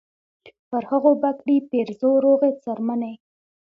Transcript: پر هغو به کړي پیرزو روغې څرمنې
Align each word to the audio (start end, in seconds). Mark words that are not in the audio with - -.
پر 0.69 0.83
هغو 0.91 1.11
به 1.21 1.31
کړي 1.39 1.57
پیرزو 1.69 2.11
روغې 2.25 2.51
څرمنې 2.63 3.13